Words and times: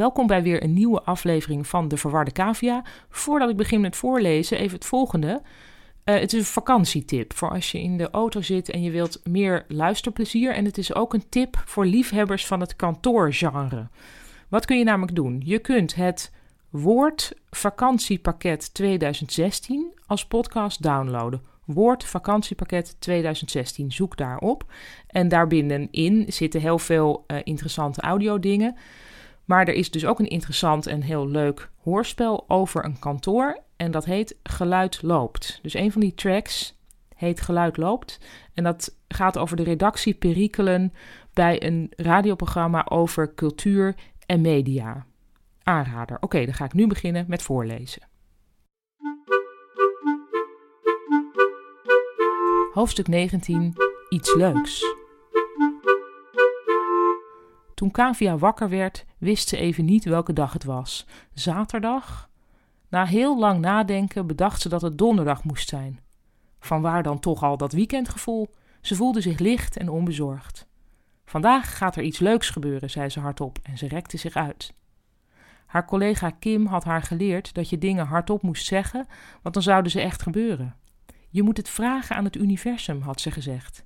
Welkom 0.00 0.26
bij 0.26 0.42
weer 0.42 0.62
een 0.62 0.72
nieuwe 0.72 1.02
aflevering 1.02 1.66
van 1.66 1.88
De 1.88 1.96
Verwarde 1.96 2.32
Cavia. 2.32 2.82
Voordat 3.08 3.50
ik 3.50 3.56
begin 3.56 3.80
met 3.80 3.96
voorlezen, 3.96 4.58
even 4.58 4.74
het 4.74 4.86
volgende. 4.86 5.42
Uh, 6.04 6.14
het 6.14 6.32
is 6.32 6.38
een 6.38 6.44
vakantietip 6.44 7.34
voor 7.34 7.50
als 7.50 7.72
je 7.72 7.80
in 7.80 7.96
de 7.96 8.10
auto 8.10 8.40
zit 8.40 8.70
en 8.70 8.82
je 8.82 8.90
wilt 8.90 9.20
meer 9.24 9.64
luisterplezier. 9.68 10.54
En 10.54 10.64
het 10.64 10.78
is 10.78 10.94
ook 10.94 11.14
een 11.14 11.28
tip 11.28 11.62
voor 11.64 11.86
liefhebbers 11.86 12.46
van 12.46 12.60
het 12.60 12.76
kantoorgenre. 12.76 13.88
Wat 14.48 14.64
kun 14.64 14.78
je 14.78 14.84
namelijk 14.84 15.14
doen? 15.14 15.42
Je 15.44 15.58
kunt 15.58 15.94
het 15.94 16.32
Woord 16.70 17.32
Vakantiepakket 17.50 18.74
2016 18.74 19.92
als 20.06 20.26
podcast 20.26 20.82
downloaden. 20.82 21.42
Woord 21.64 22.04
Vakantiepakket 22.04 22.96
2016. 22.98 23.92
Zoek 23.92 24.16
daarop. 24.16 24.64
En 25.06 25.28
daarbinnenin 25.28 26.24
zitten 26.28 26.60
heel 26.60 26.78
veel 26.78 27.24
uh, 27.26 27.38
interessante 27.44 28.00
audiodingen. 28.00 28.76
Maar 29.50 29.68
er 29.68 29.74
is 29.74 29.90
dus 29.90 30.06
ook 30.06 30.18
een 30.18 30.28
interessant 30.28 30.86
en 30.86 31.02
heel 31.02 31.28
leuk 31.28 31.70
hoorspel 31.82 32.44
over 32.48 32.84
een 32.84 32.98
kantoor. 32.98 33.58
En 33.76 33.90
dat 33.90 34.04
heet 34.04 34.36
Geluid 34.42 35.02
loopt. 35.02 35.58
Dus 35.62 35.74
een 35.74 35.92
van 35.92 36.00
die 36.00 36.14
tracks 36.14 36.78
heet 37.16 37.40
Geluid 37.40 37.76
loopt. 37.76 38.20
En 38.54 38.64
dat 38.64 38.96
gaat 39.08 39.38
over 39.38 39.56
de 39.56 39.62
redactieperikelen 39.62 40.92
bij 41.32 41.62
een 41.62 41.92
radioprogramma 41.96 42.86
over 42.88 43.34
cultuur 43.34 43.94
en 44.26 44.40
media. 44.40 45.06
Aanrader. 45.62 46.16
Oké, 46.20 46.44
dan 46.44 46.54
ga 46.54 46.64
ik 46.64 46.72
nu 46.72 46.86
beginnen 46.86 47.24
met 47.28 47.42
voorlezen. 47.42 48.02
Hoofdstuk 52.72 53.08
19. 53.08 53.74
Iets 54.08 54.34
leuks. 54.34 54.99
Toen 57.80 57.90
Kavia 57.90 58.38
wakker 58.38 58.68
werd, 58.68 59.04
wist 59.18 59.48
ze 59.48 59.56
even 59.56 59.84
niet 59.84 60.04
welke 60.04 60.32
dag 60.32 60.52
het 60.52 60.64
was. 60.64 61.06
Zaterdag? 61.34 62.30
Na 62.88 63.04
heel 63.06 63.38
lang 63.38 63.60
nadenken 63.60 64.26
bedacht 64.26 64.60
ze 64.60 64.68
dat 64.68 64.82
het 64.82 64.98
donderdag 64.98 65.44
moest 65.44 65.68
zijn. 65.68 66.00
Vanwaar 66.58 67.02
dan 67.02 67.20
toch 67.20 67.42
al 67.42 67.56
dat 67.56 67.72
weekendgevoel? 67.72 68.54
Ze 68.80 68.96
voelde 68.96 69.20
zich 69.20 69.38
licht 69.38 69.76
en 69.76 69.88
onbezorgd. 69.88 70.66
Vandaag 71.24 71.76
gaat 71.76 71.96
er 71.96 72.02
iets 72.02 72.18
leuks 72.18 72.50
gebeuren, 72.50 72.90
zei 72.90 73.08
ze 73.08 73.20
hardop 73.20 73.58
en 73.62 73.78
ze 73.78 73.88
rekte 73.88 74.16
zich 74.16 74.34
uit. 74.34 74.74
Haar 75.66 75.86
collega 75.86 76.30
Kim 76.30 76.66
had 76.66 76.84
haar 76.84 77.02
geleerd 77.02 77.54
dat 77.54 77.68
je 77.68 77.78
dingen 77.78 78.06
hardop 78.06 78.42
moest 78.42 78.66
zeggen, 78.66 79.06
want 79.42 79.54
dan 79.54 79.62
zouden 79.62 79.90
ze 79.90 80.00
echt 80.00 80.22
gebeuren. 80.22 80.76
Je 81.30 81.42
moet 81.42 81.56
het 81.56 81.68
vragen 81.68 82.16
aan 82.16 82.24
het 82.24 82.36
universum, 82.36 83.00
had 83.00 83.20
ze 83.20 83.30
gezegd. 83.30 83.84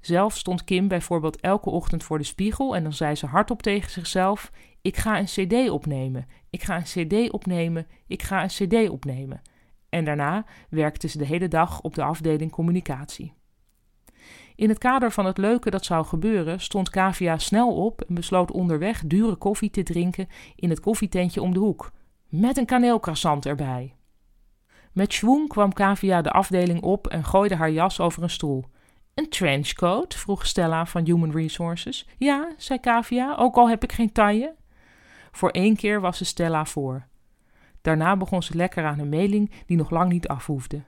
Zelf 0.00 0.36
stond 0.36 0.64
Kim 0.64 0.88
bijvoorbeeld 0.88 1.40
elke 1.40 1.70
ochtend 1.70 2.04
voor 2.04 2.18
de 2.18 2.24
spiegel 2.24 2.76
en 2.76 2.82
dan 2.82 2.92
zei 2.92 3.14
ze 3.14 3.26
hardop 3.26 3.62
tegen 3.62 3.90
zichzelf: 3.90 4.50
Ik 4.82 4.96
ga 4.96 5.18
een 5.18 5.24
CD 5.24 5.70
opnemen, 5.70 6.26
ik 6.50 6.62
ga 6.62 6.76
een 6.76 7.06
CD 7.06 7.30
opnemen, 7.32 7.86
ik 8.06 8.22
ga 8.22 8.42
een 8.42 8.48
CD 8.48 8.88
opnemen. 8.88 9.42
En 9.88 10.04
daarna 10.04 10.44
werkte 10.68 11.08
ze 11.08 11.18
de 11.18 11.26
hele 11.26 11.48
dag 11.48 11.80
op 11.80 11.94
de 11.94 12.02
afdeling 12.02 12.50
communicatie. 12.50 13.32
In 14.54 14.68
het 14.68 14.78
kader 14.78 15.12
van 15.12 15.26
het 15.26 15.38
leuke 15.38 15.70
dat 15.70 15.84
zou 15.84 16.04
gebeuren, 16.04 16.60
stond 16.60 16.90
Kavia 16.90 17.38
snel 17.38 17.74
op 17.74 18.00
en 18.00 18.14
besloot 18.14 18.50
onderweg 18.50 19.02
dure 19.06 19.36
koffie 19.36 19.70
te 19.70 19.82
drinken 19.82 20.28
in 20.56 20.70
het 20.70 20.80
koffietentje 20.80 21.42
om 21.42 21.52
de 21.52 21.58
hoek, 21.58 21.90
met 22.28 22.56
een 22.56 22.66
kaneelcroissant 22.66 23.46
erbij. 23.46 23.94
Met 24.92 25.12
schwung 25.12 25.48
kwam 25.48 25.72
Kavia 25.72 26.22
de 26.22 26.30
afdeling 26.30 26.82
op 26.82 27.06
en 27.06 27.24
gooide 27.24 27.54
haar 27.54 27.70
jas 27.70 28.00
over 28.00 28.22
een 28.22 28.30
stoel. 28.30 28.64
Een 29.14 29.28
trenchcoat? 29.28 30.14
vroeg 30.14 30.46
Stella 30.46 30.86
van 30.86 31.04
Human 31.04 31.32
Resources. 31.32 32.06
Ja, 32.18 32.52
zei 32.56 32.80
Kavia, 32.80 33.36
ook 33.36 33.56
al 33.56 33.68
heb 33.68 33.82
ik 33.82 33.92
geen 33.92 34.12
taille. 34.12 34.54
Voor 35.30 35.50
één 35.50 35.76
keer 35.76 36.00
was 36.00 36.16
ze 36.16 36.24
Stella 36.24 36.64
voor. 36.64 37.06
Daarna 37.80 38.16
begon 38.16 38.42
ze 38.42 38.56
lekker 38.56 38.84
aan 38.84 38.98
een 38.98 39.08
mailing 39.08 39.50
die 39.66 39.76
nog 39.76 39.90
lang 39.90 40.10
niet 40.12 40.28
afhoefde. 40.28 40.82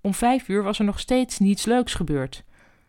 Om 0.00 0.14
vijf 0.14 0.48
uur 0.48 0.62
was 0.62 0.78
er 0.78 0.84
nog 0.84 1.00
steeds 1.00 1.38
niets 1.38 1.64
leuks 1.64 1.94
gebeurd. 1.94 2.44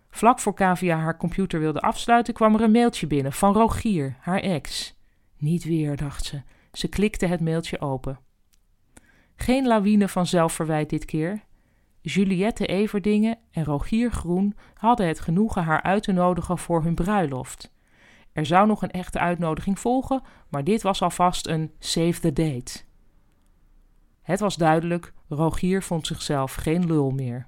Vlak 0.10 0.40
voor 0.40 0.54
Kavia 0.54 0.98
haar 0.98 1.18
computer 1.18 1.60
wilde 1.60 1.82
afsluiten, 1.82 2.34
kwam 2.34 2.56
er 2.56 2.62
een 2.62 2.72
mailtje 2.72 3.08
binnen 3.08 3.34
van 3.34 3.54
Rogier, 3.54 4.16
haar 4.20 4.40
ex. 4.40 4.96
Niet 5.38 5.64
weer, 5.64 5.96
dacht 5.96 6.26
ze. 6.26 6.42
Ze 6.72 6.88
klikte 6.88 7.26
het 7.26 7.42
mailtje 7.42 7.82
open. 7.82 8.20
Geen 9.36 9.68
lawine 9.68 10.08
van 10.08 10.26
zelfverwijt 10.26 10.90
dit 10.90 11.06
keer. 11.06 11.44
Juliette 12.02 12.66
Everdingen 12.66 13.38
en 13.52 13.64
Rogier 13.64 14.12
Groen 14.12 14.56
hadden 14.74 15.08
het 15.08 15.20
genoegen 15.20 15.64
haar 15.64 15.82
uit 15.82 16.04
te 16.04 16.12
nodigen 16.12 16.58
voor 16.58 16.84
hun 16.84 16.96
bruiloft. 16.96 17.72
Er 18.32 18.46
zou 18.46 18.68
nog 18.68 18.82
een 18.82 18.92
echte 18.92 19.20
uitnodiging 19.20 19.80
volgen, 19.80 20.22
maar 20.50 20.64
dit 20.64 20.82
was 20.82 21.02
alvast 21.02 21.48
een 21.48 21.72
save 21.80 22.20
the 22.20 22.34
date. 22.34 22.82
Het 24.22 24.40
was 24.40 24.56
duidelijk, 24.56 25.14
Rogier 25.28 25.84
vond 25.84 26.08
zichzelf 26.08 26.54
geen 26.54 26.86
lul 26.86 27.12
meer. 27.12 27.48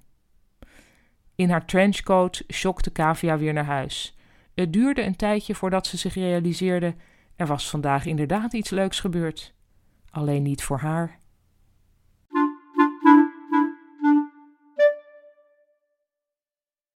In 1.35 1.49
haar 1.49 1.65
trenchcoat 1.65 2.43
schokte 2.47 2.91
Kavia 2.91 3.37
weer 3.37 3.53
naar 3.53 3.65
huis. 3.65 4.17
Het 4.53 4.73
duurde 4.73 5.03
een 5.03 5.15
tijdje 5.15 5.55
voordat 5.55 5.87
ze 5.87 5.97
zich 5.97 6.13
realiseerde: 6.13 6.95
er 7.35 7.47
was 7.47 7.69
vandaag 7.69 8.05
inderdaad 8.05 8.53
iets 8.53 8.69
leuks 8.69 8.99
gebeurd. 8.99 9.53
Alleen 10.09 10.43
niet 10.43 10.63
voor 10.63 10.79
haar. 10.79 11.19